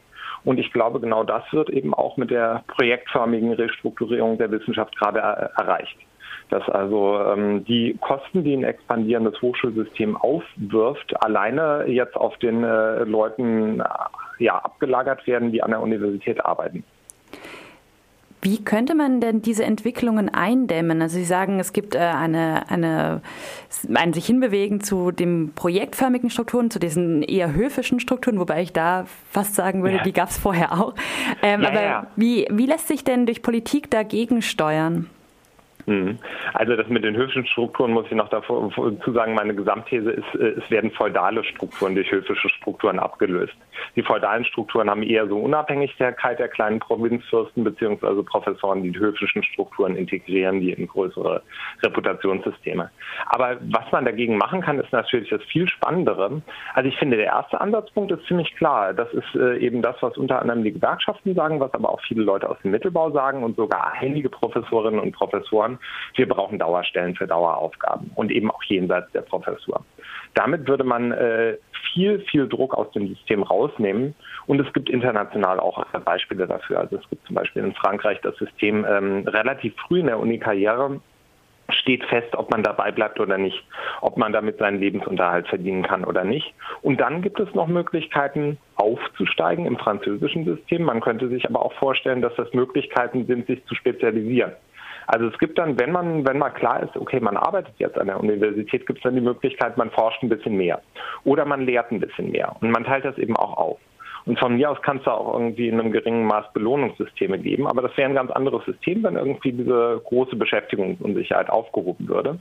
Und 0.45 0.59
ich 0.59 0.73
glaube, 0.73 1.01
genau 1.01 1.25
das 1.25 1.43
wird 1.53 1.71
eben 1.71 1.95
auch 1.95 2.19
mit 2.19 2.31
der 2.31 2.63
projektförmigen 2.69 3.55
Restrukturierung 3.55 4.37
der 4.37 4.51
Wissenschaft 4.51 4.95
gerade 4.99 5.19
erreicht 5.19 5.97
dass 6.55 6.69
also 6.69 7.19
ähm, 7.19 7.65
die 7.65 7.99
Kosten, 8.01 8.45
die 8.45 8.55
ein 8.55 8.63
expandierendes 8.63 9.43
Hochschulsystem 9.43 10.17
aufwirft, 10.17 11.21
alleine 11.21 11.87
jetzt 11.89 12.15
auf 12.15 12.37
den 12.39 12.63
äh, 12.63 13.03
Leuten 13.03 13.81
äh, 13.81 13.85
ja, 14.39 14.59
abgelagert 14.59 15.27
werden, 15.27 15.51
die 15.51 15.65
an 15.65 15.73
der 15.73 15.81
Universität 15.81 16.45
arbeiten. 16.45 16.85
Wie 18.41 18.63
könnte 18.63 18.95
man 18.95 19.21
denn 19.21 19.43
diese 19.43 19.65
Entwicklungen 19.65 20.29
eindämmen? 20.29 21.03
Also 21.03 21.17
Sie 21.17 21.25
sagen, 21.25 21.59
es 21.59 21.73
gibt 21.73 21.97
äh, 21.97 21.99
eine, 21.99 22.71
eine, 22.71 23.21
ein 23.93 24.13
sich 24.13 24.27
hinbewegen 24.27 24.81
zu 24.81 25.11
den 25.11 25.55
projektförmigen 25.55 26.31
Strukturen, 26.31 26.71
zu 26.71 26.79
diesen 26.79 27.25
eher 27.25 27.53
höfischen 27.53 27.99
Strukturen, 27.99 28.39
wobei 28.39 28.63
ich 28.63 28.73
da 28.73 29.07
fast 29.29 29.57
sagen 29.57 29.83
würde, 29.83 29.97
ja. 29.97 30.03
die 30.05 30.13
gab 30.13 30.29
es 30.29 30.39
vorher 30.39 30.71
auch. 30.71 30.95
Ähm, 31.43 31.63
ja, 31.63 31.69
aber 31.69 31.83
ja. 31.83 32.07
Wie, 32.15 32.47
wie 32.49 32.67
lässt 32.67 32.87
sich 32.87 33.03
denn 33.03 33.27
durch 33.27 33.43
Politik 33.43 33.91
dagegen 33.91 34.41
steuern? 34.41 35.11
Mhm. 35.87 36.19
Also 36.55 36.77
das 36.77 36.89
mit 36.89 37.05
den 37.05 37.17
höfischen 37.17 37.47
Strukturen 37.47 37.93
muss 37.93 38.07
ich 38.07 38.15
noch 38.15 38.29
dazu 38.29 38.73
sagen, 39.13 39.35
meine 39.35 39.55
Gesamtthese 39.55 40.11
ist, 40.11 40.35
äh, 40.35 40.55
es 40.59 40.71
werden 40.71 40.91
feudale 40.91 41.45
Strukturen 41.45 41.95
durch 41.95 42.11
höfische 42.11 42.49
Strukturen 42.49 42.99
abgelöst. 42.99 43.55
Die 43.97 44.03
feudalen 44.03 44.45
Strukturen 44.45 44.89
haben 44.89 45.03
eher 45.03 45.27
so 45.29 45.39
Unabhängigkeit 45.39 46.39
der 46.39 46.49
kleinen 46.49 46.81
Provinzfürsten 46.81 47.65
beziehungsweise 47.65 48.23
Professoren, 48.23 48.83
die 48.83 48.93
die 48.93 48.99
höfischen 48.99 49.43
Strukturen 49.43 49.97
integrieren, 49.97 50.61
die 50.61 50.73
in 50.73 50.87
größere 50.87 51.43
Reputationssysteme. 51.83 52.91
Aber 53.27 53.57
was 53.61 53.91
man 53.93 54.05
dagegen 54.05 54.39
machen 54.39 54.61
kann, 54.61 54.79
ist 54.79 54.93
natürlich 54.93 55.31
das 55.31 55.43
viel 55.45 55.69
Spannendere. 55.69 56.43
Also 56.75 56.89
ich 56.89 56.97
finde, 56.97 57.17
der 57.17 57.27
erste 57.27 57.61
Ansatzpunkt 57.61 58.13
ist 58.13 58.27
ziemlich 58.27 58.55
klar. 58.57 58.95
Das 58.95 59.13
ist 59.13 59.35
äh, 59.35 59.59
eben 59.59 59.83
das, 59.83 59.97
was 60.01 60.17
unter 60.17 60.41
anderem 60.41 60.65
die 60.65 60.73
Gewerkschaften 60.73 61.35
sagen, 61.35 61.61
was 61.61 61.75
aber 61.75 61.91
auch 61.91 62.01
viele 62.07 62.23
Leute 62.23 62.49
aus 62.49 62.57
dem 62.63 62.71
Mittelbau 62.71 63.11
sagen 63.11 63.43
und 63.43 63.57
sogar 63.57 63.93
einige 64.01 64.29
Professorinnen 64.29 65.01
und 65.01 65.13
Professoren 65.13 65.74
wir 66.15 66.29
brauchen 66.29 66.59
Dauerstellen 66.59 67.15
für 67.15 67.27
Daueraufgaben 67.27 68.11
und 68.15 68.31
eben 68.31 68.51
auch 68.51 68.63
jenseits 68.65 69.11
der 69.13 69.23
Professur. 69.23 69.85
Damit 70.35 70.67
würde 70.67 70.85
man 70.85 71.13
äh, 71.13 71.57
viel, 71.93 72.21
viel 72.31 72.49
Druck 72.49 72.75
aus 72.75 72.91
dem 72.93 73.09
System 73.09 73.43
rausnehmen. 73.43 74.15
Und 74.47 74.61
es 74.61 74.73
gibt 74.73 74.91
international 74.91 75.61
auch 75.61 75.85
Beispiele 76.05 76.47
dafür. 76.47 76.81
Also 76.81 76.97
es 76.97 77.09
gibt 77.09 77.27
zum 77.27 77.37
Beispiel 77.37 77.63
in 77.63 77.75
Frankreich 77.75 78.21
das 78.23 78.37
System 78.37 78.85
ähm, 78.89 79.27
relativ 79.29 79.75
früh 79.87 80.01
in 80.01 80.07
der 80.07 80.19
Uni-Karriere 80.19 81.01
steht 81.71 82.05
fest, 82.05 82.35
ob 82.35 82.51
man 82.51 82.63
dabei 82.63 82.91
bleibt 82.93 83.21
oder 83.21 83.39
nicht, 83.39 83.65
ob 84.03 84.19
man 84.19 84.33
damit 84.33 84.59
seinen 84.59 84.81
Lebensunterhalt 84.81 85.49
verdienen 85.49 85.83
kann 85.83 86.05
oder 86.05 86.23
nicht. 86.23 86.53
Und 86.83 87.01
dann 87.01 87.23
gibt 87.23 87.41
es 87.41 87.55
noch 87.55 87.69
Möglichkeiten, 87.69 88.59
aufzusteigen 88.77 89.65
im 89.65 89.79
französischen 89.79 90.45
System. 90.45 90.83
Man 90.83 91.01
könnte 91.01 91.29
sich 91.29 91.47
aber 91.49 91.65
auch 91.65 91.73
vorstellen, 91.75 92.21
dass 92.21 92.35
das 92.37 92.53
Möglichkeiten 92.53 93.27
sind, 93.27 93.47
sich 93.47 93.65
zu 93.65 93.75
spezialisieren. 93.75 94.53
Also 95.07 95.27
es 95.27 95.39
gibt 95.39 95.59
dann, 95.59 95.79
wenn 95.79 95.93
man, 95.93 96.27
wenn 96.27 96.39
mal 96.39 96.51
klar 96.51 96.83
ist, 96.83 96.97
okay, 96.97 97.21
man 97.21 97.37
arbeitet 97.37 97.75
jetzt 97.79 97.99
an 97.99 98.07
der 98.07 98.21
Universität, 98.21 98.87
gibt 98.87 98.99
es 98.99 99.03
dann 99.03 99.15
die 99.15 99.21
Möglichkeit, 99.21 99.77
man 99.77 99.91
forscht 99.91 100.23
ein 100.23 100.29
bisschen 100.29 100.57
mehr. 100.57 100.81
Oder 101.25 101.45
man 101.45 101.67
lehrt 101.67 101.91
ein 101.93 102.01
bisschen 102.01 102.31
mehr. 102.31 102.55
Und 102.61 102.71
man 102.71 102.85
teilt 102.85 103.05
das 103.05 103.19
eben 103.19 103.37
auch 103.37 103.57
auf. 103.57 103.79
Und 104.27 104.39
von 104.39 104.57
mir 104.57 104.71
aus 104.71 104.81
kann 104.81 104.99
es 104.99 105.05
da 105.05 105.13
auch 105.13 105.35
irgendwie 105.35 105.69
in 105.69 105.79
einem 105.79 105.93
geringen 105.93 106.27
Maß 106.27 106.53
Belohnungssysteme 106.55 107.39
geben. 107.39 107.67
Aber 107.67 107.83
das 107.83 107.97
wäre 107.97 108.09
ein 108.09 108.15
ganz 108.15 108.31
anderes 108.31 108.65
System, 108.65 109.03
wenn 109.03 109.17
irgendwie 109.17 109.53
diese 109.53 110.01
große 110.05 110.37
Beschäftigungsunsicherheit 110.37 111.51
aufgehoben 111.51 112.09
würde. 112.09 112.39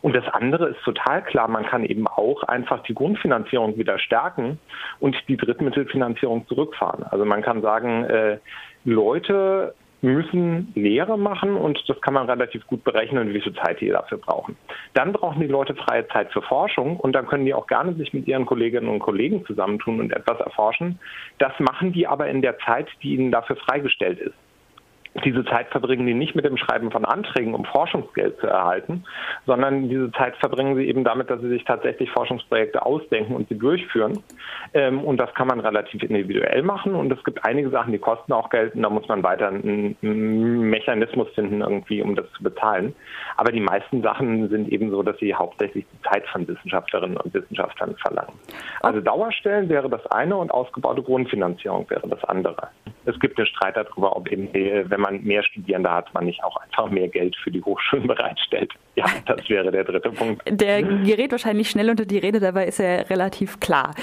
Und 0.00 0.16
das 0.16 0.26
andere 0.32 0.70
ist 0.70 0.82
total 0.82 1.22
klar, 1.22 1.48
man 1.48 1.64
kann 1.64 1.84
eben 1.84 2.06
auch 2.06 2.42
einfach 2.44 2.82
die 2.84 2.94
Grundfinanzierung 2.94 3.76
wieder 3.76 3.98
stärken 3.98 4.58
und 5.00 5.16
die 5.28 5.36
Drittmittelfinanzierung 5.36 6.46
zurückfahren. 6.46 7.04
Also 7.04 7.24
man 7.24 7.42
kann 7.42 7.62
sagen, 7.62 8.04
äh, 8.04 8.38
Leute 8.84 9.74
müssen 10.02 10.72
Lehre 10.74 11.16
machen 11.16 11.56
und 11.56 11.82
das 11.88 12.00
kann 12.00 12.14
man 12.14 12.28
relativ 12.28 12.66
gut 12.66 12.84
berechnen, 12.84 13.32
wie 13.32 13.40
viel 13.40 13.54
Zeit 13.54 13.80
die 13.80 13.88
dafür 13.88 14.18
brauchen. 14.18 14.56
Dann 14.94 15.12
brauchen 15.12 15.40
die 15.40 15.46
Leute 15.46 15.74
freie 15.74 16.06
Zeit 16.08 16.32
für 16.32 16.42
Forschung 16.42 16.96
und 16.98 17.12
dann 17.12 17.26
können 17.26 17.46
die 17.46 17.54
auch 17.54 17.66
gerne 17.66 17.94
sich 17.94 18.12
mit 18.12 18.26
ihren 18.26 18.44
Kolleginnen 18.44 18.88
und 18.88 18.98
Kollegen 18.98 19.46
zusammentun 19.46 20.00
und 20.00 20.12
etwas 20.12 20.40
erforschen. 20.40 20.98
Das 21.38 21.52
machen 21.60 21.92
die 21.92 22.06
aber 22.06 22.28
in 22.28 22.42
der 22.42 22.58
Zeit, 22.58 22.88
die 23.02 23.14
ihnen 23.14 23.30
dafür 23.30 23.56
freigestellt 23.56 24.18
ist 24.18 24.34
diese 25.24 25.44
Zeit 25.44 25.68
verbringen 25.68 26.06
die 26.06 26.14
nicht 26.14 26.34
mit 26.34 26.44
dem 26.44 26.56
Schreiben 26.56 26.90
von 26.90 27.04
Anträgen, 27.04 27.54
um 27.54 27.64
Forschungsgeld 27.64 28.38
zu 28.40 28.46
erhalten, 28.46 29.04
sondern 29.46 29.88
diese 29.88 30.10
Zeit 30.12 30.36
verbringen 30.36 30.76
sie 30.76 30.88
eben 30.88 31.04
damit, 31.04 31.28
dass 31.28 31.40
sie 31.40 31.48
sich 31.48 31.64
tatsächlich 31.64 32.10
Forschungsprojekte 32.10 32.84
ausdenken 32.84 33.34
und 33.34 33.48
sie 33.48 33.58
durchführen. 33.58 34.22
Ähm, 34.72 35.04
und 35.04 35.18
das 35.18 35.32
kann 35.34 35.48
man 35.48 35.60
relativ 35.60 36.02
individuell 36.02 36.62
machen. 36.62 36.94
Und 36.94 37.12
es 37.12 37.22
gibt 37.24 37.44
einige 37.44 37.68
Sachen, 37.70 37.92
die 37.92 37.98
kosten 37.98 38.32
auch 38.32 38.48
Geld 38.48 38.74
und 38.74 38.82
da 38.82 38.88
muss 38.88 39.06
man 39.06 39.22
weiter 39.22 39.48
einen 39.48 39.96
Mechanismus 40.70 41.28
finden, 41.34 41.60
irgendwie, 41.60 42.02
um 42.02 42.14
das 42.14 42.30
zu 42.32 42.42
bezahlen. 42.42 42.94
Aber 43.36 43.52
die 43.52 43.60
meisten 43.60 44.02
Sachen 44.02 44.48
sind 44.48 44.72
eben 44.72 44.90
so, 44.90 45.02
dass 45.02 45.18
sie 45.18 45.34
hauptsächlich 45.34 45.84
die 45.92 46.02
Zeit 46.08 46.26
von 46.28 46.48
Wissenschaftlerinnen 46.48 47.18
und 47.18 47.34
Wissenschaftlern 47.34 47.96
verlangen. 47.96 48.32
Also 48.80 49.00
Dauerstellen 49.00 49.68
wäre 49.68 49.90
das 49.90 50.06
eine 50.06 50.36
und 50.36 50.50
ausgebaute 50.50 51.02
Grundfinanzierung 51.02 51.88
wäre 51.90 52.08
das 52.08 52.24
andere. 52.24 52.68
Es 53.04 53.18
gibt 53.18 53.38
den 53.38 53.46
Streit 53.46 53.76
darüber, 53.76 54.16
ob 54.16 54.30
eben, 54.30 54.48
wenn 54.52 55.01
man 55.02 55.22
mehr 55.22 55.42
Studierende 55.42 55.90
hat, 55.90 56.12
man 56.14 56.24
nicht 56.24 56.42
auch 56.42 56.56
einfach 56.56 56.90
mehr 56.90 57.08
Geld 57.08 57.36
für 57.36 57.50
die 57.50 57.62
Hochschulen 57.62 58.06
bereitstellt. 58.08 58.72
Ja, 58.94 59.04
das 59.26 59.48
wäre 59.48 59.70
der 59.70 59.84
dritte 59.84 60.10
Punkt. 60.10 60.42
Der 60.46 60.82
gerät 60.82 61.32
wahrscheinlich 61.32 61.68
schnell 61.70 61.90
unter 61.90 62.06
die 62.06 62.18
Rede, 62.18 62.40
dabei 62.40 62.66
ist 62.66 62.80
er 62.80 63.08
relativ 63.10 63.60
klar. 63.60 63.94